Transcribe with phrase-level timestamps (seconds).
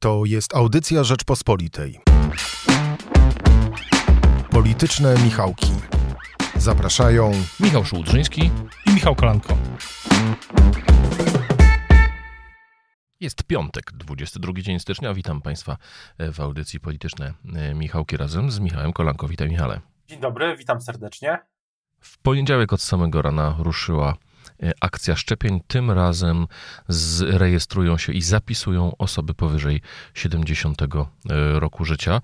[0.00, 2.00] To jest audycja Rzeczpospolitej.
[4.50, 5.72] Polityczne Michałki.
[6.56, 8.50] Zapraszają Michał Szułdrzyński
[8.86, 9.56] i Michał Kolanko.
[13.20, 15.14] Jest piątek, 22 dzień stycznia.
[15.14, 15.76] Witam Państwa
[16.32, 17.34] w audycji Polityczne
[17.74, 19.28] Michałki razem z Michałem Kolanko.
[19.28, 19.80] Witaj Michale.
[20.06, 21.38] Dzień dobry, witam serdecznie.
[22.00, 24.27] W poniedziałek od samego rana ruszyła E,
[24.80, 25.60] akcja szczepień.
[25.66, 26.46] Tym razem
[27.20, 29.80] rejestrują się i zapisują osoby powyżej
[30.14, 30.86] 70 e,
[31.60, 32.20] roku życia.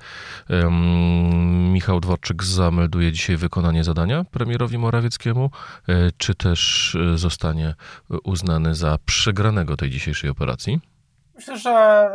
[1.73, 5.51] Michał Dworczyk zamelduje dzisiaj wykonanie zadania premierowi Morawieckiemu,
[5.89, 7.75] e, czy też zostanie
[8.25, 10.81] uznany za przegranego tej dzisiejszej operacji?
[11.35, 12.09] Myślę, że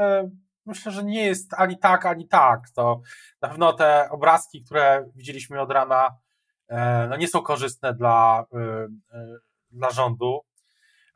[0.66, 2.70] myślę, że nie jest ani tak, ani tak.
[2.76, 3.02] To
[3.42, 6.10] na pewno te obrazki, które widzieliśmy od rana,
[7.10, 8.46] no nie są korzystne dla
[9.72, 10.42] dla rządu.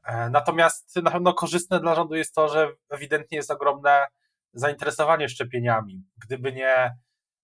[0.04, 4.06] E, natomiast na pewno korzystne dla rządu jest to, że ewidentnie jest ogromne
[4.54, 6.04] zainteresowanie szczepieniami.
[6.18, 6.96] Gdyby nie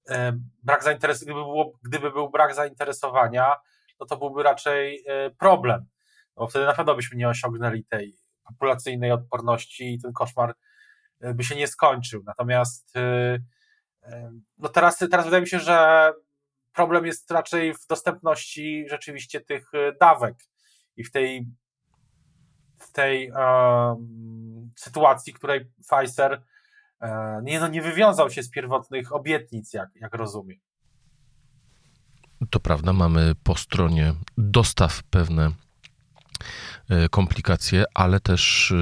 [0.10, 0.34] e,
[0.64, 3.56] brak zainteres- gdyby, było, gdyby był brak zainteresowania,
[4.00, 5.86] no to byłby raczej e, problem.
[6.36, 8.18] Bo wtedy na pewno byśmy nie osiągnęli tej
[8.48, 10.54] populacyjnej odporności i ten koszmar
[11.22, 12.24] by się nie skończył.
[12.26, 12.94] Natomiast
[14.58, 16.12] no teraz, teraz wydaje mi się, że
[16.74, 20.36] problem jest raczej w dostępności rzeczywiście tych dawek
[21.00, 21.48] i w tej,
[22.78, 26.44] w tej um, sytuacji, której Pfizer
[27.02, 30.60] e, nie, no, nie wywiązał się z pierwotnych obietnic, jak, jak rozumiem.
[32.50, 35.52] To prawda, mamy po stronie dostaw pewne
[36.90, 38.74] e, komplikacje, ale też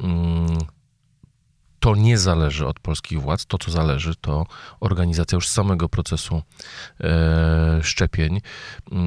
[0.00, 0.58] mm,
[1.80, 3.46] to nie zależy od polskich władz.
[3.46, 4.46] To, co zależy, to
[4.80, 6.42] organizacja już samego procesu
[7.00, 8.40] e, szczepień.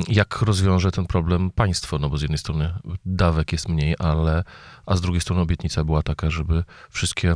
[0.08, 2.00] Jak rozwiąże ten problem państwo?
[2.00, 2.74] No bo z jednej strony
[3.06, 4.44] dawek jest mniej, ale
[4.86, 7.36] a z drugiej strony obietnica była taka, żeby wszystkie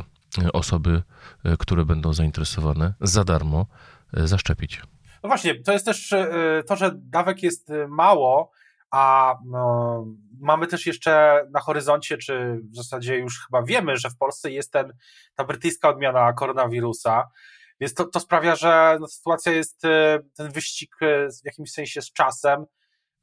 [0.52, 1.02] osoby,
[1.44, 3.66] e, które będą zainteresowane, za darmo
[4.14, 4.82] e, zaszczepić.
[5.22, 8.50] No właśnie, to jest też e, to, że dawek jest mało,
[8.90, 10.04] a no,
[10.40, 14.72] mamy też jeszcze na horyzoncie, czy w zasadzie już chyba wiemy, że w Polsce jest
[14.72, 14.92] ten,
[15.34, 17.24] ta brytyjska odmiana koronawirusa,
[17.80, 22.02] więc to, to sprawia, że no, sytuacja jest, e, ten wyścig e, w jakimś sensie
[22.02, 22.64] z czasem,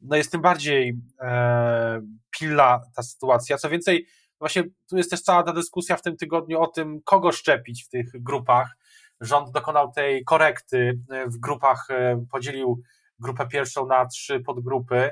[0.01, 2.01] no jest tym bardziej e,
[2.39, 3.57] pilna ta sytuacja.
[3.57, 4.07] Co więcej,
[4.39, 7.89] właśnie tu jest też cała ta dyskusja w tym tygodniu o tym, kogo szczepić w
[7.89, 8.77] tych grupach.
[9.21, 11.87] Rząd dokonał tej korekty e, w grupach,
[12.31, 12.81] podzielił
[13.19, 15.11] grupę pierwszą na trzy podgrupy.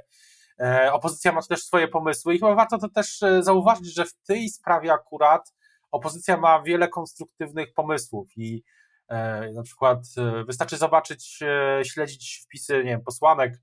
[0.63, 4.13] E, opozycja ma też swoje pomysły i chyba warto to też e, zauważyć, że w
[4.13, 5.53] tej sprawie akurat
[5.91, 8.63] opozycja ma wiele konstruktywnych pomysłów i
[9.07, 9.99] e, na przykład
[10.47, 11.39] wystarczy zobaczyć,
[11.83, 13.53] śledzić wpisy nie wiem, posłanek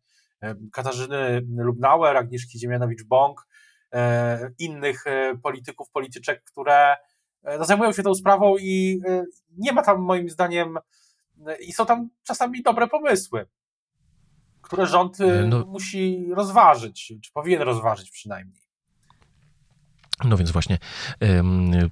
[0.73, 3.35] Katarzyny Lubnauer, Agnieszki Ziemianowicz-Bąk,
[4.59, 5.05] innych
[5.43, 6.97] polityków, polityczek, które
[7.59, 9.01] no, zajmują się tą sprawą i
[9.59, 10.79] nie ma tam moim zdaniem
[11.61, 13.47] i są tam czasami dobre pomysły
[14.71, 18.61] które rząd y, no, musi rozważyć, czy powinien rozważyć przynajmniej.
[20.25, 20.79] No więc właśnie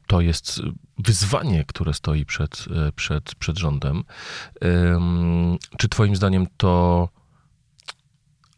[0.06, 0.62] to jest
[0.98, 4.04] wyzwanie, które stoi przed, e, przed, przed rządem.
[5.78, 7.08] Czy Twoim zdaniem to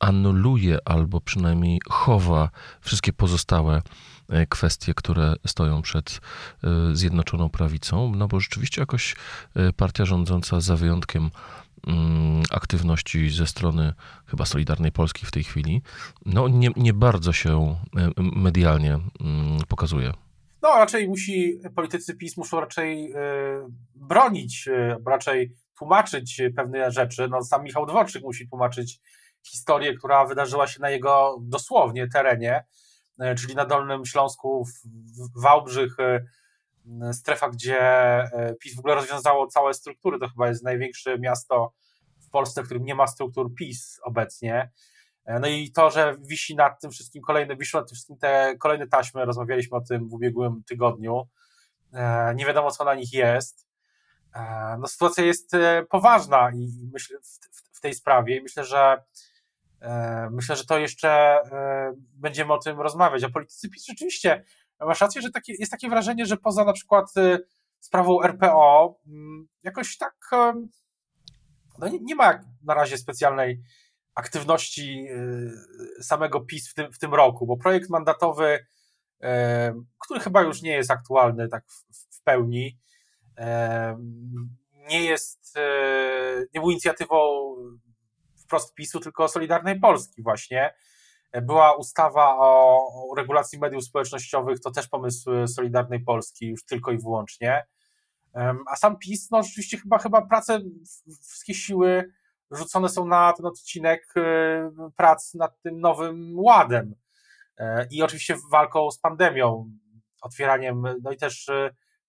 [0.01, 2.51] anuluje albo przynajmniej chowa
[2.81, 3.83] wszystkie pozostałe
[4.29, 6.21] e, kwestie, które stoją przed
[6.65, 8.13] e, Zjednoczoną Prawicą?
[8.17, 9.17] No bo rzeczywiście jakoś
[9.77, 11.31] partia rządząca, za wyjątkiem
[12.51, 13.93] aktywności ze strony
[14.27, 15.83] chyba Solidarnej Polski w tej chwili,
[16.27, 20.13] no nie, nie bardzo się e, medialnie mm, pokazuje.
[20.63, 23.17] No, raczej musi, politycy PiS muszą raczej e,
[23.95, 27.29] bronić, e, raczej tłumaczyć pewne rzeczy.
[27.31, 29.01] No, sam Michał Dworczyk musi tłumaczyć
[29.47, 32.65] historię, która wydarzyła się na jego dosłownie terenie,
[33.37, 34.65] czyli na Dolnym Śląsku,
[35.37, 35.97] w Wałbrzych,
[37.13, 40.19] strefa, gdzie e, PiS w ogóle rozwiązało całe struktury.
[40.19, 41.73] To chyba jest największe miasto
[42.21, 44.71] w Polsce, w którym nie ma struktur PiS obecnie.
[45.25, 48.57] E, no i to, że wisi nad tym wszystkim kolejne, wiszą nad tym wszystkim te
[48.59, 51.29] kolejne taśmy, rozmawialiśmy o tym w ubiegłym tygodniu.
[51.93, 53.71] E, nie wiadomo, co na nich jest.
[54.78, 55.53] No, sytuacja jest
[55.91, 59.03] poważna i myślę w, w tej sprawie i myślę, że
[60.31, 61.41] myślę, że to jeszcze
[62.15, 63.25] będziemy o tym rozmawiać.
[63.25, 64.45] A politycy PiS rzeczywiście
[64.86, 67.38] masz rację, że takie, jest takie wrażenie, że poza na przykład y,
[67.80, 70.15] sprawą RPO, mm, jakoś tak
[71.78, 73.62] no nie, nie ma na razie specjalnej
[74.15, 75.06] aktywności
[75.98, 78.66] y, samego PiS w tym, w tym roku, bo projekt mandatowy,
[79.98, 82.78] który chyba już nie jest aktualny tak w, w pełni,
[84.91, 87.16] nie jest, y, nie był inicjatywą
[88.44, 90.74] wprost PiSu, tylko Solidarnej Polski właśnie.
[91.42, 97.66] Była ustawa o, regulacji mediów społecznościowych, to też pomysł Solidarnej Polski, już tylko i wyłącznie.
[98.71, 100.60] A sam PiS, no rzeczywiście chyba, chyba prace,
[101.28, 102.12] wszystkie siły
[102.50, 104.15] rzucone są na ten odcinek
[104.97, 106.94] prac nad tym nowym ładem.
[107.91, 109.71] I oczywiście walką z pandemią,
[110.22, 111.50] otwieraniem, no i też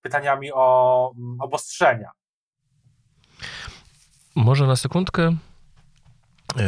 [0.02, 2.12] pytaniami o obostrzenia.
[4.36, 5.36] Może na sekundkę e,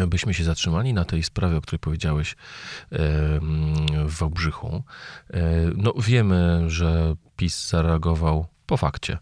[0.08, 2.36] byśmy się zatrzymali na tej sprawie, o której powiedziałeś
[2.92, 4.84] e, mm, w Wałbrzychu.
[5.30, 5.42] E,
[5.76, 9.18] no, wiemy, że PiS zareagował po fakcie.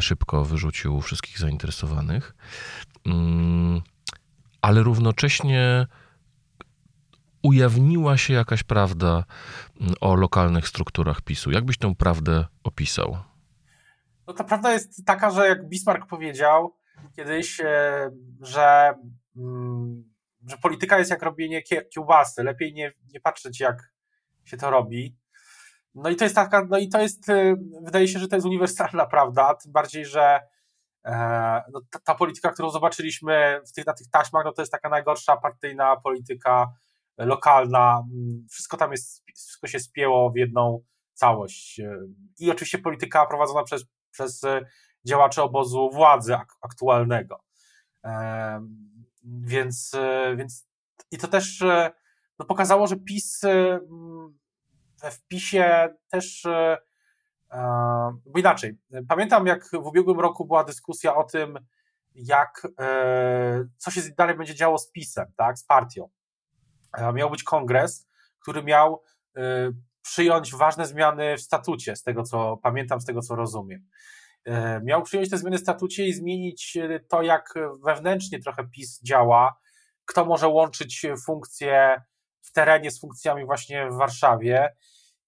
[0.00, 2.34] Szybko wyrzucił wszystkich zainteresowanych,
[3.06, 3.82] mm,
[4.62, 5.86] ale równocześnie
[7.42, 9.24] ujawniła się jakaś prawda
[10.00, 11.50] o lokalnych strukturach PiSu.
[11.50, 13.18] Jak byś tę prawdę opisał?
[14.26, 16.76] No ta prawda jest taka, że jak Bismarck powiedział
[17.16, 18.10] kiedyś, e,
[18.40, 19.16] że, mm,
[20.46, 21.62] że polityka jest jak robienie
[21.94, 23.92] kiełbasy, lepiej nie, nie patrzeć jak
[24.44, 25.16] się to robi.
[25.94, 28.46] No i to jest taka, no i to jest, e, wydaje się, że to jest
[28.46, 30.40] uniwersalna prawda, tym bardziej, że
[31.04, 34.72] e, no, ta, ta, polityka, którą zobaczyliśmy w tych, na tych taśmach, no to jest
[34.72, 36.72] taka najgorsza partyjna polityka
[37.18, 38.04] lokalna.
[38.12, 40.82] Mm, wszystko tam jest, wszystko się spięło w jedną
[41.14, 41.80] całość.
[42.38, 43.84] I oczywiście polityka prowadzona przez
[44.16, 44.60] przez e,
[45.04, 47.40] działaczy obozu władzy aktualnego.
[49.26, 50.66] Więc, e, więc
[51.10, 51.90] i to też e,
[52.38, 53.40] no, pokazało, że PiS
[55.02, 56.46] we wpisie też
[58.26, 58.78] bo inaczej.
[59.08, 61.58] Pamiętam, jak w ubiegłym roku była dyskusja o tym,
[62.14, 62.66] jak
[63.76, 66.08] co się dalej będzie działo z PiSem, tak, z partią.
[67.14, 68.08] Miał być kongres,
[68.38, 69.02] który miał
[70.02, 73.88] przyjąć ważne zmiany w statucie, z tego co pamiętam, z tego co rozumiem.
[74.46, 77.54] E, miał przyjąć te zmiany w statucie i zmienić e, to, jak
[77.84, 79.58] wewnętrznie trochę PiS działa,
[80.04, 82.02] kto może łączyć funkcje
[82.42, 84.74] w terenie z funkcjami właśnie w Warszawie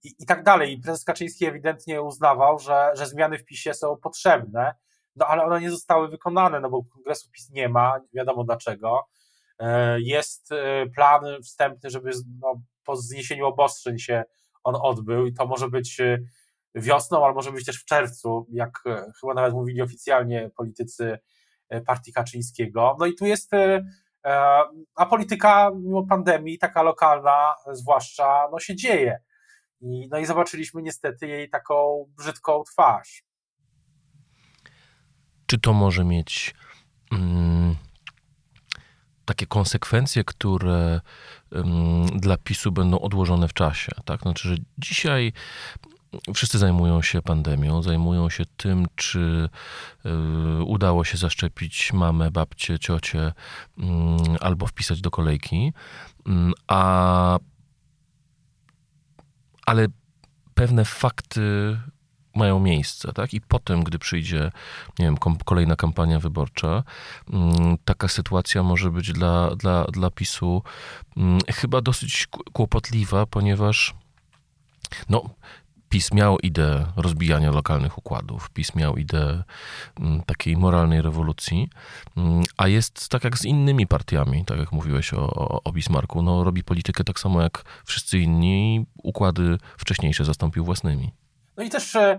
[0.05, 0.73] i, i tak dalej.
[0.73, 4.75] I prezes Kaczyński ewidentnie uznawał, że, że zmiany w PiSie są potrzebne,
[5.17, 9.09] no ale one nie zostały wykonane, no bo kongresu PiS nie ma, wiadomo dlaczego.
[9.59, 10.51] E, jest
[10.95, 12.11] plan wstępny, żeby
[12.41, 14.25] no, po zniesieniu obostrzeń się
[14.65, 16.01] on odbył i to może być
[16.75, 21.19] wiosną, ale może być też w czerwcu, jak e, chyba nawet mówili oficjalnie politycy
[21.69, 22.97] e, partii Kaczyńskiego.
[23.01, 23.85] No i tu jest, e,
[24.95, 29.19] a polityka mimo pandemii, taka lokalna zwłaszcza, no się dzieje.
[29.81, 33.23] I, no i zobaczyliśmy niestety jej taką brzydką twarz.
[35.47, 36.55] Czy to może mieć
[37.13, 37.77] mm,
[39.25, 41.01] takie konsekwencje, które
[41.53, 43.93] mm, dla PiSu będą odłożone w czasie?
[44.05, 44.21] Tak?
[44.23, 45.33] Znaczy, że dzisiaj
[46.35, 49.49] Wszyscy zajmują się pandemią, zajmują się tym, czy
[50.07, 53.33] y, udało się zaszczepić mamę, babcię, ciocię
[53.79, 55.73] mm, albo wpisać do kolejki.
[56.27, 57.39] Mm, a,
[59.67, 59.87] ale
[60.55, 61.79] pewne fakty
[62.35, 63.35] mają miejsce, tak?
[63.35, 64.53] I potem, gdy przyjdzie,
[64.99, 66.83] nie wiem, kolejna kampania wyborcza,
[67.33, 70.63] mm, taka sytuacja może być dla, dla, dla PiSu
[71.49, 73.95] chyba dosyć kłopotliwa, ponieważ
[75.09, 75.31] no,
[75.89, 79.43] PiS miał ideę rozbijania lokalnych układów, PiS miał ideę
[80.01, 81.71] mm, takiej moralnej rewolucji,
[82.17, 86.45] mm, a jest tak jak z innymi partiami, tak jak mówiłeś o, o, Bismarcku, no,
[86.45, 91.13] robi politykę tak samo jak wszyscy inni układy wcześniejsze zastąpił własnymi.
[91.57, 92.19] No i też, e,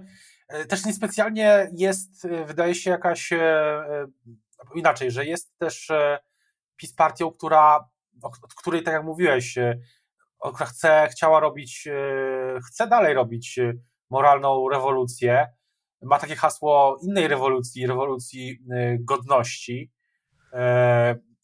[0.70, 4.08] też niespecjalnie jest, e, wydaje się, jakaś e,
[4.76, 5.92] inaczej, że jest też
[6.76, 7.90] PiS partią, która,
[8.22, 9.58] od której, tak jak mówiłeś,
[10.66, 13.74] chce, chciała robić, e, chce dalej robić e,
[14.10, 15.48] moralną rewolucję.
[16.02, 19.92] Ma takie hasło innej rewolucji, rewolucji e, godności.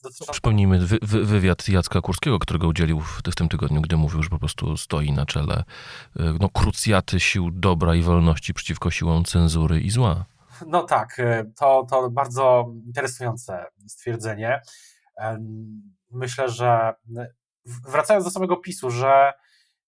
[0.04, 0.32] Dotyczące...
[0.32, 4.30] Przypomnijmy wy, wy, wywiad Jacka Kurskiego, którego udzielił w, w, tym tygodniu, gdzie mówił, że
[4.30, 5.64] po prostu stoi na czele
[6.40, 10.26] no, krucjaty sił dobra i wolności przeciwko siłom cenzury i zła.
[10.68, 11.22] No tak,
[11.60, 14.62] to, to bardzo interesujące stwierdzenie.
[16.12, 16.94] Myślę, że
[17.66, 19.34] wracając do samego PiSu, że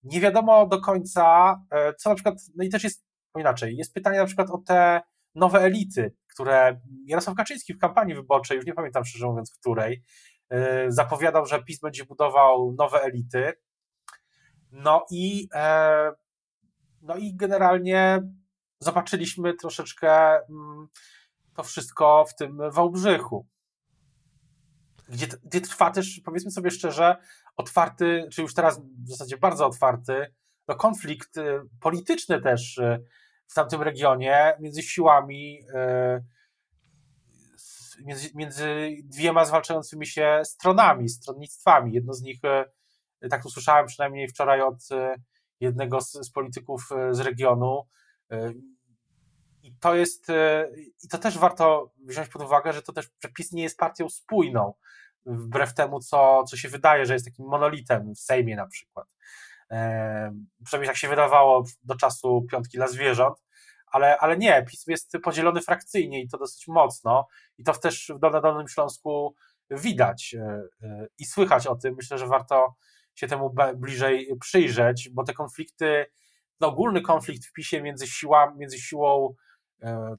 [0.04, 3.06] nie wiadomo do końca, e, co na przykład, no i też jest
[3.40, 5.02] inaczej, jest pytanie na przykład o te
[5.36, 10.04] nowe elity, które Jarosław Kaczyński w kampanii wyborczej, już nie pamiętam szczerze mówiąc której,
[10.50, 13.54] e, zapowiadał, że PiS będzie budował nowe elity.
[14.72, 16.12] No i, e,
[17.02, 18.22] no i generalnie
[18.80, 20.88] zobaczyliśmy troszeczkę mm,
[21.56, 23.48] to wszystko w tym Wałbrzychu
[25.10, 27.18] gdzie, gdzie trwa też, powiedzmy sobie szczerze,
[27.58, 30.34] otwarty, czy już teraz w zasadzie bardzo otwarty,
[30.68, 33.04] no konflikt y, polityczny też y,
[33.48, 36.24] w tamtym regionie między siłami, y,
[38.06, 41.94] między, między dwiema zwalczającymi się stronami, stronnictwami.
[41.94, 42.40] Jedno z nich,
[43.30, 44.88] tak usłyszałem przynajmniej wczoraj od
[45.60, 47.88] jednego z, z polityków z regionu,
[49.68, 50.28] I to jest,
[51.04, 54.74] i to też warto wziąć pod uwagę, że to też przepis nie jest partią spójną,
[55.26, 59.08] wbrew temu, co, co się wydaje, że jest takim monolitem w Sejmie na przykład.
[59.72, 60.34] E,
[60.66, 63.38] przynajmniej tak się wydawało do czasu piątki dla zwierząt,
[63.88, 68.42] ale, ale nie, PiS jest podzielony frakcyjnie i to dosyć mocno i to też na
[68.42, 69.36] Dolnym Śląsku
[69.72, 71.96] widać e, e, i słychać o tym.
[71.96, 72.76] Myślę, że warto
[73.16, 76.06] się temu bliżej przyjrzeć, bo te konflikty,
[76.60, 79.36] no ogólny konflikt w PiSie między, siła, między siłą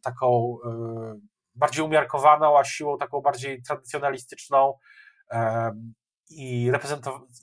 [0.03, 0.59] taką
[1.55, 4.75] bardziej umiarkowaną, a siłą taką bardziej tradycjonalistyczną
[6.31, 6.71] i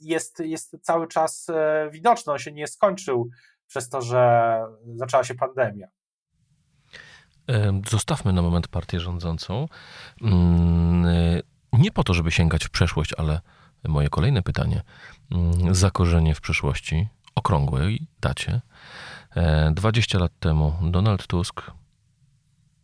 [0.01, 3.29] jest, jest cały czas e, widoczny, on się nie skończył
[3.67, 4.60] przez to, że
[4.95, 5.88] zaczęła się pandemia.
[7.89, 9.67] Zostawmy na moment partię rządzącą.
[10.22, 11.41] Mm, e,
[11.74, 13.41] nie po to, żeby sięgać w przeszłość, ale
[13.88, 14.81] moje kolejne pytanie.
[15.31, 18.62] Mm, zakorzenie w przyszłości, okrągłej dacie.
[19.72, 21.72] 20 e, lat temu Donald Tusk,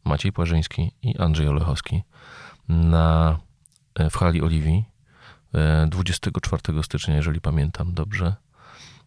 [0.03, 2.03] Maciej Płażyński i Andrzej Olechowski
[2.69, 3.39] na,
[4.09, 4.85] w hali Oliwii
[5.87, 8.35] 24 stycznia, jeżeli pamiętam dobrze,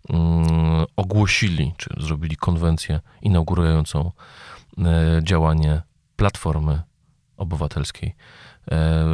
[0.08, 4.12] mm, ogłosili, czy zrobili konwencję inaugurującą
[4.78, 5.82] e, działanie
[6.16, 6.82] Platformy
[7.36, 8.14] Obywatelskiej.
[8.70, 9.06] E,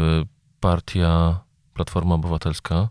[0.60, 1.40] partia
[1.75, 2.88] Platforma Obywatelska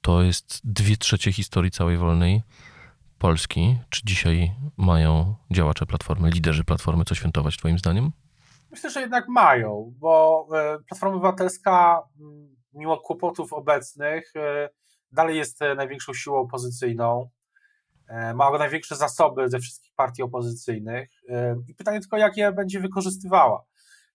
[0.00, 2.42] to jest dwie trzecie historii całej wolnej
[3.24, 3.78] Polski.
[3.90, 8.10] Czy dzisiaj mają działacze Platformy, liderzy Platformy co świętować, Twoim zdaniem?
[8.70, 14.68] Myślę, że jednak mają, bo e, Platforma Obywatelska mm, mimo kłopotów obecnych, e,
[15.12, 17.30] dalej jest e, największą siłą opozycyjną.
[18.34, 21.10] Ma największe zasoby ze wszystkich partii opozycyjnych.
[21.68, 23.64] I pytanie tylko, jak je będzie wykorzystywała.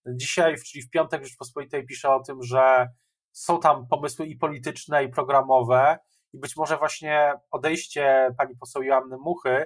[0.07, 2.87] Dzisiaj, czyli w piątek Rzeczpospolitej pisze o tym, że
[3.31, 5.99] są tam pomysły i polityczne, i programowe,
[6.33, 9.65] i być może właśnie odejście pani poseł Joanny Muchy,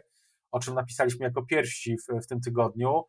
[0.52, 3.04] o czym napisaliśmy jako pierwsi w, w tym tygodniu,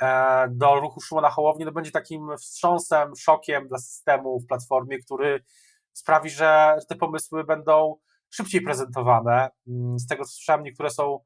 [0.00, 5.44] E, do ruchu Szymona Hołowni, to będzie takim wstrząsem, szokiem dla systemu w Platformie, który
[5.92, 7.96] sprawi, że te pomysły będą
[8.30, 9.50] szybciej prezentowane.
[9.68, 11.20] Mm, z tego co słyszałem, niektóre są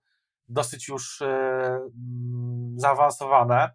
[0.48, 3.70] dosyć już e, mm, zaawansowane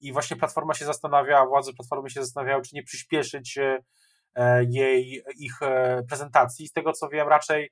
[0.00, 3.78] i właśnie Platforma się zastanawia, władze Platformy się zastanawiają, czy nie przyspieszyć e,
[4.68, 5.60] jej, ich
[6.08, 6.68] prezentacji.
[6.68, 7.70] Z tego co wiem, raczej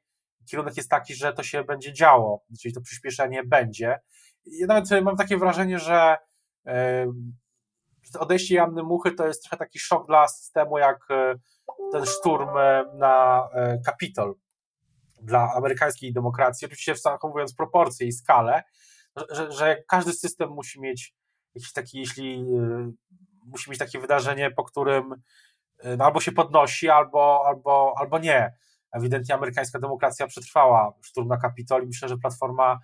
[0.51, 3.99] kierunek jest taki, że to się będzie działo, czyli to przyspieszenie będzie.
[4.47, 6.17] Ja nawet mam takie wrażenie, że
[8.19, 11.35] Odejście Janny Muchy to jest trochę taki szok dla systemu, jak e,
[11.93, 14.35] ten szturm e, na e, Kapitol
[15.23, 18.63] dla amerykańskiej demokracji, oczywiście zachowując proporcje i skalę,
[19.31, 21.15] że, że każdy system musi mieć
[21.55, 22.45] jakiś taki, jeśli
[23.45, 25.15] musi mieć takie wydarzenie, po którym
[25.99, 28.53] no albo się podnosi, albo, albo, albo nie.
[28.93, 32.79] Ewidentnie amerykańska demokracja przetrwała szturm na Kapitol i myślę, że Platforma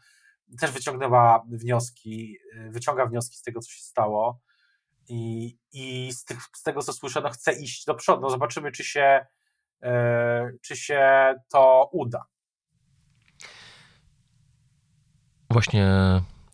[0.60, 2.38] też wyciągnęła wnioski,
[2.70, 4.40] wyciąga wnioski z tego, co się stało.
[5.08, 8.22] I, i z, tych, z tego, co słyszę, no chce iść do przodu.
[8.22, 9.26] No zobaczymy, czy się,
[9.82, 12.24] e, czy się to uda.
[15.50, 15.86] Właśnie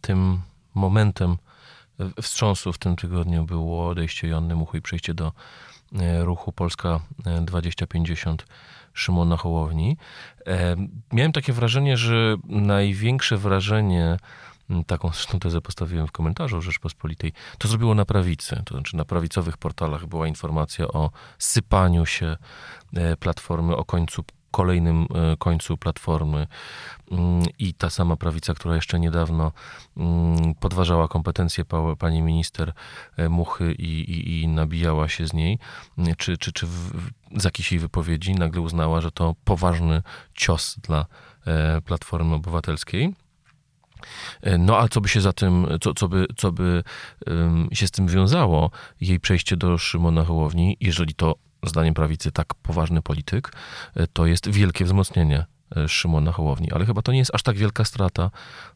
[0.00, 0.40] tym
[0.74, 1.36] momentem
[2.22, 5.32] wstrząsu w tym tygodniu było odejście Joanny Muchu i przejście do
[6.24, 7.00] ruchu Polska
[7.42, 8.46] 2050
[8.94, 9.96] Szymona Hołowni.
[10.46, 10.76] E,
[11.12, 14.16] miałem takie wrażenie, że największe wrażenie,
[14.86, 18.62] taką zresztą tezę postawiłem w komentarzu Rzeczpospolitej, to zrobiło na prawicy.
[18.64, 22.36] To znaczy na prawicowych portalach była informacja o sypaniu się
[22.94, 26.46] e, Platformy, o końcu kolejnym e, końcu platformy.
[27.10, 29.52] Mm, i ta sama prawica, która jeszcze niedawno
[29.96, 31.64] mm, podważała kompetencje
[31.98, 32.72] pani minister
[33.16, 35.58] e, Muchy i, i, i nabijała się z niej,
[35.98, 36.92] mm, czy, czy, czy w,
[37.36, 40.02] z jakiejś jej wypowiedzi nagle uznała, że to poważny
[40.34, 41.06] cios dla
[41.46, 43.14] e, Platformy Obywatelskiej.
[44.58, 46.82] No a co by się za tym, co, co, by, co by
[47.26, 51.34] um, się z tym wiązało, jej przejście do Szymona Hołowni, jeżeli to
[51.66, 53.52] zdaniem prawicy tak poważny polityk,
[53.96, 56.72] e, to jest wielkie wzmocnienie e, Szymona Hołowni.
[56.72, 58.30] Ale chyba to nie jest aż tak wielka strata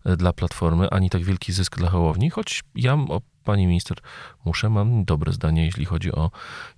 [0.05, 3.99] e, dla Platformy, ani tak wielki zysk dla Hołowni, choć ja o pani minister
[4.45, 6.31] muszę, mam dobre zdanie, jeśli chodzi o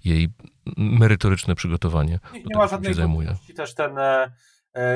[0.04, 0.28] jej
[0.76, 2.18] merytoryczne przygotowanie.
[2.32, 3.54] Nie, nie ma żadnej wątpliwości.
[3.54, 3.92] Też ten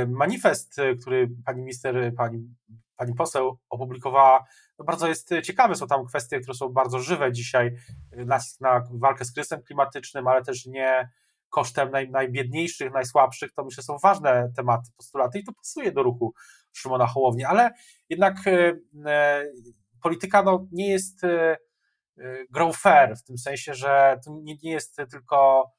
[0.09, 2.55] manifest, który pani minister, pani,
[3.01, 4.45] pani poseł opublikowała.
[4.77, 5.75] To bardzo jest ciekawe.
[5.75, 7.71] Są tam kwestie, które są bardzo żywe dzisiaj,
[8.13, 11.09] nacisk na walkę z kryzysem klimatycznym, ale też nie
[11.51, 16.35] kosztem naj, najbiedniejszych, najsłabszych, to myślę są ważne tematy, postulaty i to pasuje do ruchu
[16.73, 17.71] Szymona Hołowni, ale
[18.09, 18.73] jednak e,
[19.07, 19.45] e
[20.03, 21.57] polityka no, nie jest e, e,
[22.51, 25.71] grą fair, w tym sensie, że to nie, nie jest tylko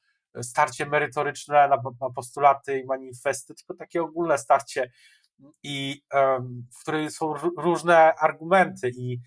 [0.41, 4.91] starcie merytoryczne na, na postulaty i manifesty, tylko takie ogólne starcie
[5.63, 6.01] i
[6.77, 9.19] w której są różne argumenty i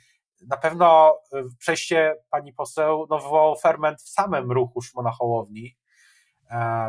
[0.49, 1.19] na pewno
[1.59, 5.77] przejście pani poseł no, wywołało ferment w samym ruchu Szymona Hołowni,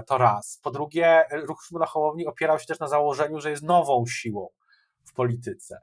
[0.07, 0.59] to raz.
[0.63, 4.49] Po drugie, ruch Szymona Hołowni opierał się też na założeniu, że jest nową siłą
[5.05, 5.81] w polityce.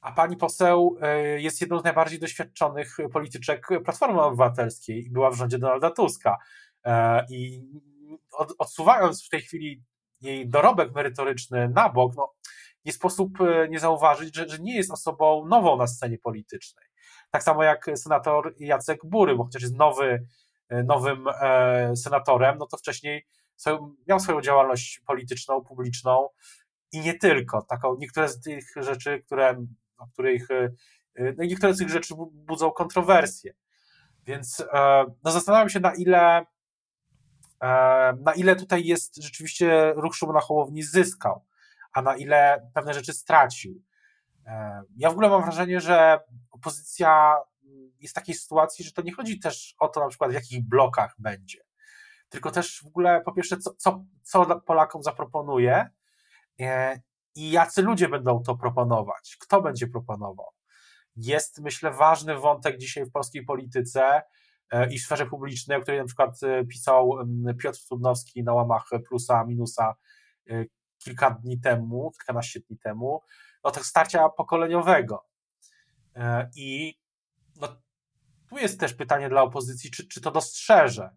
[0.00, 0.98] A pani poseł
[1.36, 6.36] jest jedną z najbardziej doświadczonych polityczek Platformy Obywatelskiej i była w rządzie Donalda Tuska.
[7.30, 7.62] I
[8.58, 9.82] odsuwając w tej chwili
[10.20, 12.32] jej dorobek merytoryczny na bok, no,
[12.84, 16.86] nie sposób e, nie zauważyć, że, że nie jest osobą nową na scenie politycznej.
[17.30, 20.26] Tak samo jak senator Jacek Bury, bo chociaż jest nowy,
[20.68, 23.26] e, nowym e, senatorem, no to wcześniej
[24.08, 26.28] miał swoją działalność polityczną, publiczną
[26.92, 27.62] i nie tylko.
[27.62, 29.64] Taką, niektóre z tych rzeczy, które,
[29.98, 30.48] no, których,
[31.18, 33.54] no niektóre z tych rzeczy budzą kontrowersje.
[34.26, 34.64] Więc
[35.24, 36.46] no, zastanawiam się, na ile
[38.24, 41.44] na ile tutaj jest rzeczywiście ruch Szymona Hołowni zyskał,
[41.92, 43.82] a na ile pewne rzeczy stracił.
[44.96, 47.36] Ja w ogóle mam wrażenie, że opozycja
[48.00, 50.68] jest w takiej sytuacji, że to nie chodzi też o to na przykład w jakich
[50.68, 51.58] blokach będzie,
[52.28, 55.90] tylko też w ogóle po pierwsze co, co, co Polakom zaproponuje
[56.60, 57.00] e,
[57.34, 60.48] i jacy ludzie będą to proponować, kto będzie proponował.
[61.16, 64.22] Jest myślę ważny wątek dzisiaj w polskiej polityce, E,
[64.90, 67.12] i w sferze publicznej, o której na przykład e, pisał
[67.62, 69.94] Piotr Trudnowski na łamach plusa, minusa
[70.50, 70.64] e,
[70.98, 73.22] kilka dni temu, kilkanaście dni temu,
[73.64, 75.24] no tak starcia pokoleniowego.
[76.56, 76.98] I
[77.56, 77.68] no,
[78.48, 81.10] tu jest też pytanie dla opozycji, czy, czy to dostrzeże,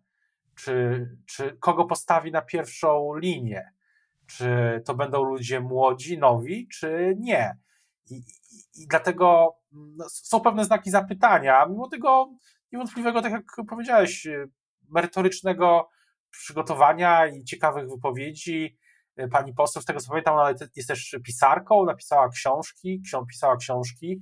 [0.55, 3.71] czy, czy kogo postawi na pierwszą linię,
[4.27, 7.57] czy to będą ludzie młodzi, nowi, czy nie.
[8.09, 12.33] I, i, i dlatego no, są pewne znaki zapytania, mimo tego
[12.71, 14.49] niewątpliwego, tak jak powiedziałeś, y,
[14.89, 15.89] merytorycznego
[16.31, 18.77] przygotowania i ciekawych wypowiedzi.
[19.19, 23.57] Y, pani poseł, z tego co pamiętam, ona jest też pisarką, napisała książki, książ pisała
[23.57, 24.19] książki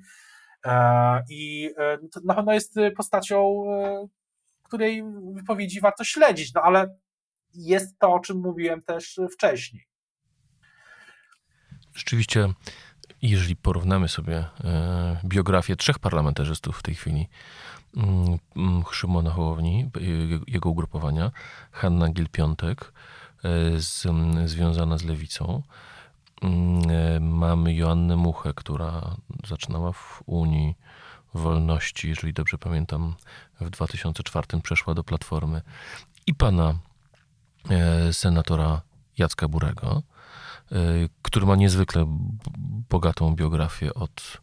[0.65, 4.07] e, i e, no na pewno jest postacią, e,
[4.63, 5.03] której
[5.33, 6.97] wypowiedzi warto śledzić, no ale
[7.53, 9.87] jest to, o czym mówiłem też wcześniej.
[11.95, 12.53] Rzeczywiście,
[13.21, 14.45] jeżeli porównamy sobie
[15.25, 17.29] biografię trzech parlamentarzystów w tej chwili,
[18.91, 19.91] Szymona Hołowni,
[20.47, 21.31] jego ugrupowania,
[21.71, 22.93] Hanna Gil-Piątek,
[23.43, 24.07] e, z,
[24.45, 25.63] związana z Lewicą.
[26.41, 29.15] Mm, e, mamy Joannę Muchę, która
[29.47, 30.75] zaczynała w Unii
[31.33, 33.15] Wolności, jeżeli dobrze pamiętam,
[33.61, 35.61] w 2004 przeszła do Platformy.
[36.27, 36.73] I pana
[37.69, 38.81] e, senatora
[39.17, 40.03] Jacka Burego,
[41.21, 42.05] który ma niezwykle
[42.89, 44.41] bogatą biografię od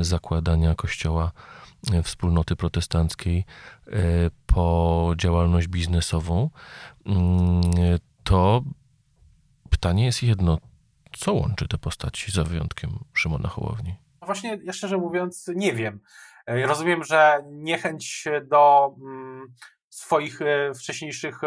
[0.00, 1.32] zakładania kościoła
[2.02, 3.44] wspólnoty protestanckiej
[3.86, 3.92] e,
[4.46, 6.50] po działalność biznesową,
[7.06, 7.60] mm,
[8.24, 8.62] to
[9.70, 10.58] pytanie jest jedno.
[11.18, 13.94] Co łączy te postaci za wyjątkiem Szymona Hołowni?
[14.20, 16.00] No właśnie, ja szczerze mówiąc, nie wiem.
[16.46, 19.54] E, rozumiem, że niechęć do mm,
[19.88, 20.38] swoich
[20.78, 21.40] wcześniejszych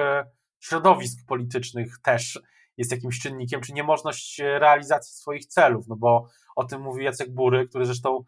[0.60, 2.40] środowisk politycznych też
[2.78, 7.68] jest jakimś czynnikiem, czy niemożność realizacji swoich celów, no bo o tym mówi Jacek Bury,
[7.68, 8.26] który zresztą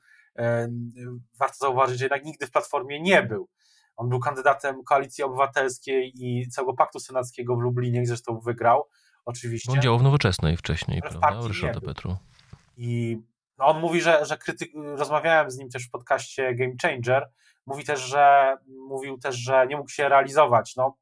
[1.40, 3.50] warto zauważyć, że jednak nigdy w Platformie nie był.
[3.96, 8.90] On był kandydatem Koalicji Obywatelskiej i całego Paktu Senackiego w Lublinie, zresztą wygrał,
[9.26, 9.72] oczywiście.
[9.72, 11.48] On działał w Nowoczesnej wcześniej, prawda?
[11.48, 12.16] Ryszarda Petru.
[12.78, 13.18] I
[13.58, 17.30] on mówi, że, że krytyk, rozmawiałem z nim też w podcaście Game Changer,
[17.66, 18.58] mówi też, że
[18.90, 20.76] mówił też, że nie mógł się realizować.
[20.76, 20.98] No,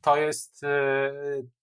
[0.00, 0.62] to jest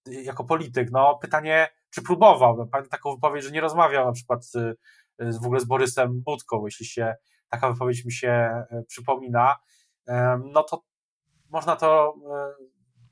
[0.07, 2.57] yy, jako polityk, no pytanie, czy próbował.
[2.57, 4.79] No, pamiętam taką wypowiedź, że nie rozmawiał na przykład z
[5.19, 7.15] w ogóle z Borysem Budką, jeśli się
[7.49, 9.55] taka wypowiedź mi się e, przypomina,
[10.53, 10.84] no to
[11.49, 12.53] można to, e,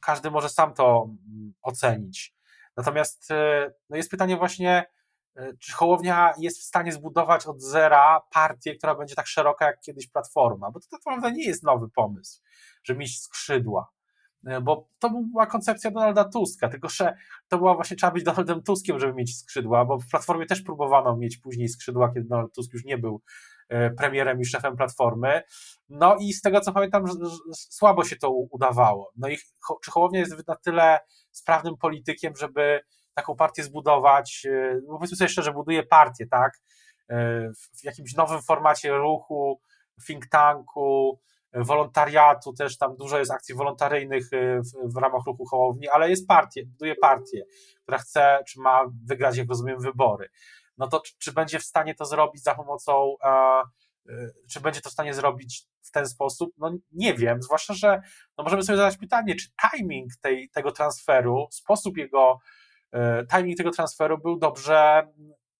[0.02, 2.36] każdy może sam to mm, ocenić.
[2.78, 4.86] Natomiast e, no jest pytanie właśnie,
[5.60, 10.08] czy Hołownia jest w stanie zbudować od zera partię, która będzie tak szeroka jak kiedyś
[10.08, 12.42] Platforma, bo to tak naprawdę nie jest nowy pomysł,
[12.84, 13.92] żeby mieć skrzydła.
[14.46, 18.64] E, bo to była koncepcja Donalda Tuska, tylko że to była właśnie, trzeba być Donaldem
[18.64, 22.74] Tuskiem, żeby mieć skrzydła, bo w Platformie też próbowano mieć później skrzydła, kiedy Donald Tusk
[22.74, 23.22] już nie był
[23.70, 25.42] e, premierem i szefem Platformy.
[25.90, 27.04] No i z tego co pamiętam,
[27.54, 29.12] słabo się to udawało.
[29.16, 29.38] No i
[29.86, 31.00] czy Hołownia jest na tyle
[31.32, 32.80] sprawnym politykiem, żeby
[33.14, 36.52] taką partię zbudować, e, no powiedzmy sobie szczerze, buduje partię, tak,
[37.80, 39.62] w jakimś nowym formacie ruchu,
[40.08, 41.20] think tanku,
[41.54, 46.28] wolontariatu, też tam dużo jest akcji wolontaryjnych y, w, w ramach ruchu Hołowni, ale jest
[46.28, 47.44] partia, buduje partię,
[47.84, 50.30] która chce, czy ma wygrać, jak rozumiem, wybory.
[50.78, 53.62] No to czy, czy będzie w stanie to zrobić za pomocą, e,
[54.50, 56.54] czy będzie to w stanie zrobić w ten sposób?
[56.58, 58.02] No nie wiem, zwłaszcza, że
[58.38, 62.40] no możemy sobie zadać pytanie, czy timing tej, tego transferu, sposób jego,
[62.92, 65.08] e, timing tego transferu był dobrze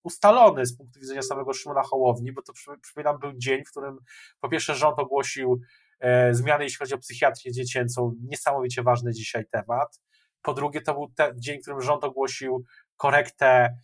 [0.04, 3.98] ustalony z punktu widzenia samego Szymona Hołowni, bo to przypominam był dzień, w którym
[4.40, 5.62] po pierwsze rząd ogłosił
[6.00, 10.02] e, zmiany, jeśli chodzi o psychiatrię dziecięcą, niesamowicie ważny dzisiaj temat.
[10.42, 12.66] Po drugie, to był ten dzień, w którym rząd ogłosił
[12.98, 13.78] korektę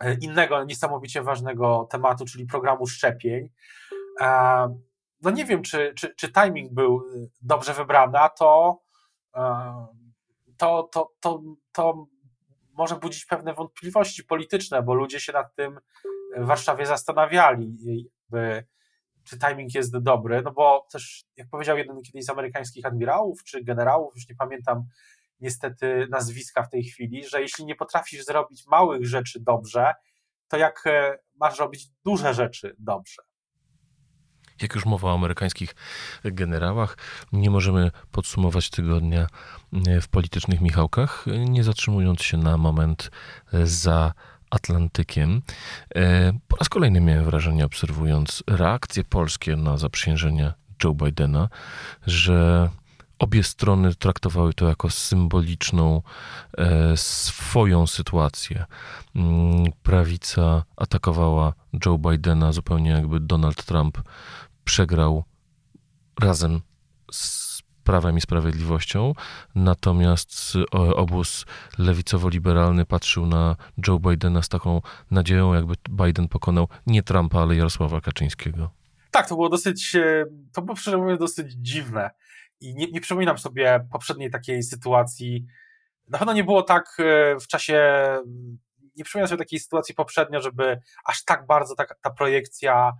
[0.00, 3.48] e, innego niesamowicie ważnego tematu, czyli programu szczepień.
[4.20, 4.26] E,
[5.22, 7.02] no nie wiem, czy, czy, czy timing był
[7.42, 8.82] dobrze wybrany, a to,
[10.56, 12.06] to, to, to, to
[12.72, 15.80] może budzić pewne wątpliwości polityczne, bo ludzie się nad tym
[16.36, 17.76] w Warszawie zastanawiali,
[19.24, 23.64] czy timing jest dobry, no bo też, jak powiedział jeden kiedyś z amerykańskich admirałów czy
[23.64, 24.84] generałów, już nie pamiętam
[25.40, 29.94] niestety nazwiska w tej chwili, że jeśli nie potrafisz zrobić małych rzeczy dobrze,
[30.48, 33.22] to jak e, masz robić duże rzeczy dobrze.
[34.62, 35.74] Jak już mowa o amerykańskich
[36.24, 36.96] generałach,
[37.32, 39.26] nie możemy podsumować tygodnia
[39.86, 43.10] e, w politycznych Michałkach, nie zatrzymując się na moment
[43.52, 44.12] e, za
[44.50, 45.42] Atlantykiem.
[45.94, 50.52] E, po raz kolejny miałem wrażenie, obserwując reakcje polskie na zaprzysiężenie
[50.84, 51.48] Joe Bidena,
[52.06, 52.70] że
[53.18, 56.02] obie strony traktowały to jako symboliczną
[56.96, 58.64] swoją sytuację.
[59.16, 61.52] Mm, prawica atakowała
[61.86, 63.98] Joe Bidena zupełnie jakby Donald Trump
[64.64, 65.24] przegrał
[66.20, 66.60] razem
[67.12, 67.52] z
[67.84, 69.12] Prawem i Sprawiedliwością,
[69.54, 70.54] natomiast
[70.96, 71.46] obóz
[71.78, 78.00] lewicowo-liberalny patrzył na Joe Bidena z taką nadzieją, jakby Biden pokonał nie Trumpa, ale Jarosława
[78.00, 78.70] Kaczyńskiego.
[79.10, 82.10] Tak, to było dosyć, e, to było szczerze mówiąc dosyć dziwne
[82.60, 85.46] i nie, nie przypominam sobie poprzedniej takiej sytuacji.
[86.08, 87.82] Na pewno nie było tak e, w czasie,
[88.96, 92.92] nie przypominam sobie takiej sytuacji poprzednio, żeby aż tak bardzo ta, ta projekcja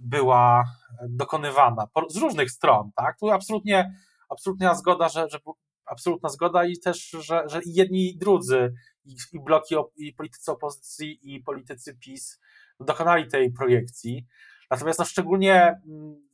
[0.00, 0.64] była
[1.08, 3.18] dokonywana z różnych stron, tak?
[3.18, 3.94] Tu absolutnie,
[4.28, 5.38] absolutna zgoda, że, że
[5.86, 11.34] absolutna zgoda i też, że, że jedni i drudzy, i, i bloki, i politycy opozycji,
[11.34, 12.40] i politycy PiS
[12.80, 14.26] dokonali tej projekcji.
[14.70, 16.28] Natomiast no szczególnie, mm,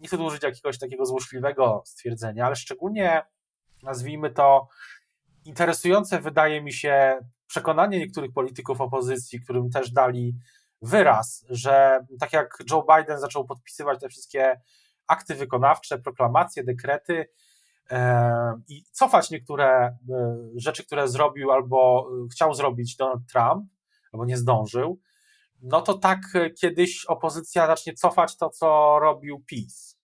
[0.00, 3.22] nie chcę użyć jakiegoś takiego złośliwego stwierdzenia, ale szczególnie
[3.82, 4.68] nazwijmy to
[5.44, 10.34] interesujące wydaje mi się przekonanie niektórych polityków opozycji, którym też dali
[10.82, 14.60] wyraz, że tak jak Joe Biden zaczął podpisywać te wszystkie
[15.06, 17.28] akty wykonawcze, proklamacje, dekrety
[17.90, 19.96] e, i cofać niektóre e,
[20.56, 23.70] rzeczy, które zrobił albo chciał zrobić Donald Trump,
[24.12, 25.00] albo nie zdążył,
[25.62, 26.18] no to tak
[26.60, 29.98] kiedyś opozycja zacznie cofać to, co robił PiS.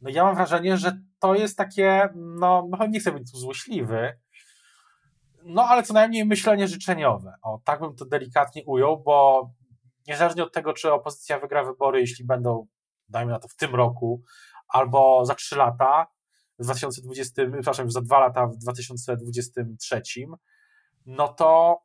[0.00, 4.18] No ja mam wrażenie, że to jest takie, no, no nie chcę być tu złośliwy,
[5.44, 7.34] no ale co najmniej myślenie życzeniowe.
[7.42, 9.50] O, tak bym to delikatnie ujął, bo
[10.06, 12.66] niezależnie od tego, czy opozycja wygra wybory, jeśli będą,
[13.08, 14.22] dajmy na to, w tym roku,
[14.68, 16.06] albo za trzy lata,
[16.58, 20.02] w 2020, przepraszam, za dwa lata w 2023,
[21.06, 21.82] no to,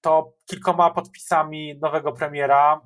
[0.00, 2.80] to kilkoma podpisami nowego premiera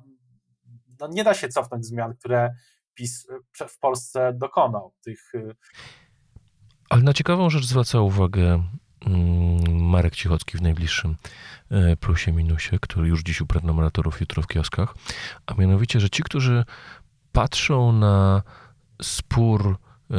[0.99, 2.55] no nie da się cofnąć zmian, które
[2.93, 3.27] PiS
[3.69, 4.93] w Polsce dokonał.
[5.03, 5.31] Tych...
[6.89, 8.63] Ale na ciekawą rzecz zwraca uwagę
[9.69, 11.15] Marek Cichocki w najbliższym
[11.71, 14.95] e, plusie minusie, który już dziś u prenumeratorów, jutro w kioskach,
[15.45, 16.65] a mianowicie, że ci, którzy
[17.31, 18.41] patrzą na
[19.01, 19.77] spór,
[20.11, 20.15] e,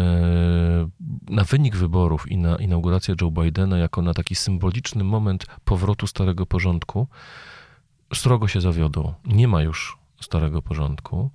[1.28, 6.46] na wynik wyborów i na inaugurację Joe Bidena jako na taki symboliczny moment powrotu starego
[6.46, 7.08] porządku,
[8.14, 9.14] srogo się zawiodą.
[9.24, 11.30] Nie ma już starego porządku.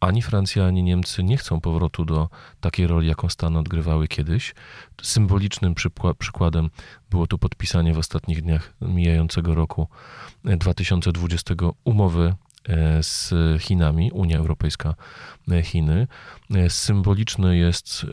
[0.00, 2.28] Ani Francja, ani Niemcy nie chcą powrotu do
[2.60, 4.54] takiej roli, jaką Stany odgrywały kiedyś.
[5.02, 5.74] Symbolicznym
[6.18, 6.70] przykładem
[7.10, 9.88] było tu podpisanie w ostatnich dniach mijającego roku
[10.44, 12.34] 2020 e, umowy
[12.68, 14.94] e, z Chinami, Unia Europejska,
[15.50, 16.06] e, Chiny.
[16.68, 18.06] Symboliczne jest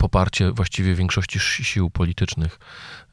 [0.00, 2.58] poparcie właściwie większości sił politycznych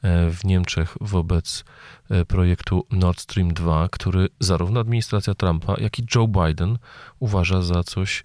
[0.02, 1.64] e, w Niemczech wobec
[2.10, 6.78] e, projektu Nord Stream 2, który zarówno administracja Trumpa, jak i Joe Biden
[7.18, 8.22] uważa za coś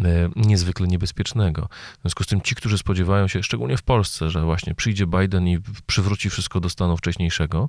[0.00, 0.04] e,
[0.36, 1.68] niezwykle niebezpiecznego.
[1.98, 5.48] W związku z tym ci, którzy spodziewają się, szczególnie w Polsce, że właśnie przyjdzie Biden
[5.48, 7.68] i przywróci wszystko do stanu wcześniejszego,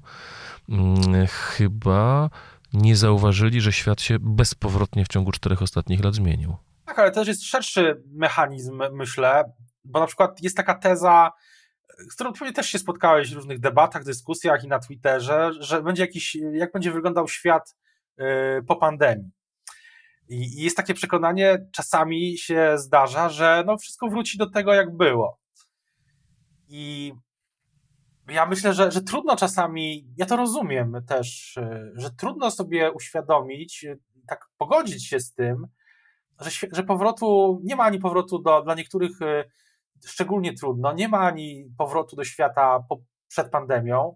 [0.69, 2.29] mm, chyba
[2.73, 6.55] nie zauważyli, że świat się bezpowrotnie w ciągu czterech ostatnich lat zmienił.
[6.85, 9.43] Tak, ale też jest szerszy mechanizm, myślę,
[9.87, 11.31] bo na przykład jest taka teza,
[12.09, 16.01] z którą pewnie też się spotkałeś w różnych debatach, dyskusjach i na Twitterze, że będzie
[16.01, 17.75] jakiś, jak będzie wyglądał świat
[18.19, 18.23] y,
[18.67, 19.31] po pandemii.
[20.29, 25.39] I jest takie przekonanie, czasami się zdarza, że no wszystko wróci do tego, jak było.
[26.67, 27.13] I
[28.29, 33.83] ja myślę, że, że trudno czasami, ja to rozumiem też, y, że trudno sobie uświadomić,
[33.83, 35.67] y, tak pogodzić się z tym,
[36.39, 39.21] że, że powrotu, nie ma ani powrotu do, dla niektórych
[40.05, 40.93] szczególnie trudno.
[40.93, 44.15] Nie ma ani powrotu do świata po, przed pandemią,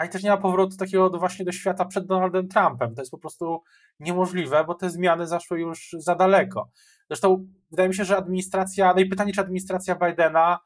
[0.00, 2.94] a i też nie ma powrotu takiego do, właśnie do świata przed Donaldem Trumpem.
[2.94, 3.62] To jest po prostu
[3.98, 6.70] niemożliwe, bo te zmiany zaszły już za daleko.
[7.08, 10.58] Zresztą wydaje mi się, że administracja, no i pytanie, czy administracja Bidena,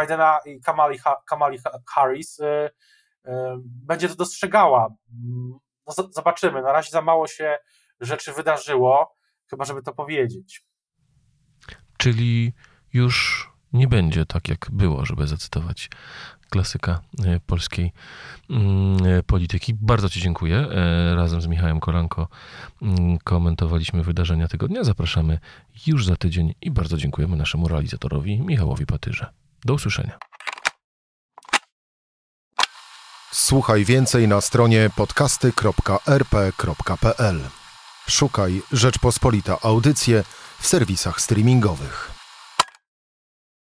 [0.00, 1.58] Bidena i Kamali, Kamali
[1.94, 3.30] Harris y, y,
[3.64, 4.88] będzie to dostrzegała.
[5.86, 6.62] No, zobaczymy.
[6.62, 7.58] Na razie za mało się
[8.00, 9.14] rzeczy wydarzyło,
[9.50, 10.64] chyba żeby to powiedzieć.
[11.98, 12.52] Czyli
[12.92, 15.90] już nie będzie tak, jak było, żeby zacytować
[16.50, 17.92] klasyka e, polskiej
[18.50, 19.74] mm, e, polityki.
[19.74, 20.56] Bardzo Ci dziękuję.
[20.56, 22.28] E, razem z Michałem Kolanko
[22.82, 24.84] mm, komentowaliśmy wydarzenia tygodnia.
[24.84, 25.38] Zapraszamy
[25.86, 29.26] już za tydzień i bardzo dziękujemy naszemu realizatorowi Michałowi Patyrze.
[29.64, 30.18] Do usłyszenia.
[33.32, 37.40] Słuchaj więcej na stronie podcasty.rp.pl.
[38.08, 40.24] Szukaj Rzeczpospolita Audycje
[40.58, 42.19] w serwisach streamingowych.